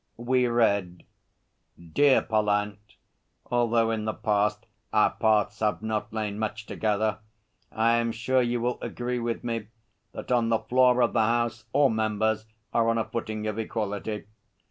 We 0.17 0.47
read: 0.47 1.03
DEAR 1.77 2.23
PALLANT 2.23 2.79
Although 3.51 3.91
in 3.91 4.05
the 4.05 4.15
past 4.15 4.65
our 4.91 5.11
paths 5.11 5.59
have 5.59 5.83
not 5.83 6.11
lain 6.11 6.39
much 6.39 6.65
together, 6.65 7.19
I 7.71 7.97
am 7.97 8.11
sure 8.11 8.41
you 8.41 8.61
will 8.61 8.79
agree 8.81 9.19
with 9.19 9.43
me 9.43 9.67
that 10.13 10.31
on 10.31 10.49
the 10.49 10.57
floor 10.57 11.03
of 11.03 11.13
the 11.13 11.25
House 11.25 11.65
all 11.71 11.89
members 11.89 12.47
are 12.73 12.89
on 12.89 12.97
a 12.97 13.05
footing 13.05 13.45
of 13.45 13.59
equality. 13.59 14.23